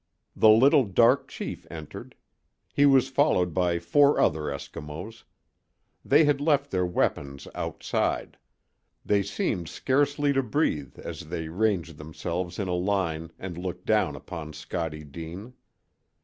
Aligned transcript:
The 0.35 0.49
little 0.49 0.83
dark 0.85 1.27
chief 1.27 1.67
entered. 1.69 2.15
He 2.73 2.87
was 2.87 3.07
followed 3.07 3.53
by 3.53 3.77
four 3.77 4.19
other 4.19 4.45
Eskimos. 4.49 5.25
They 6.03 6.23
had 6.25 6.41
left 6.41 6.71
their 6.71 6.87
weapons 6.87 7.47
outside. 7.53 8.39
They 9.05 9.21
seemed 9.21 9.69
scarcely 9.69 10.33
to 10.33 10.41
breathe 10.41 10.97
as 10.97 11.27
they 11.29 11.49
ranged 11.49 11.99
themselves 11.99 12.57
in 12.57 12.67
a 12.67 12.73
line 12.73 13.29
and 13.37 13.59
looked 13.59 13.85
down 13.85 14.15
upon 14.15 14.53
Scottie 14.53 15.03
Deane. 15.03 15.53